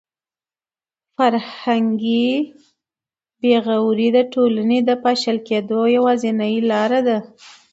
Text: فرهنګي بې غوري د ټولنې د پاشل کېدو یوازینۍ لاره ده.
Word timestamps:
فرهنګي 1.15 2.29
بې 3.41 3.55
غوري 3.65 4.09
د 4.13 4.19
ټولنې 4.33 4.79
د 4.83 4.91
پاشل 5.03 5.37
کېدو 5.47 5.79
یوازینۍ 5.95 6.55
لاره 6.71 6.99
ده. 7.07 7.17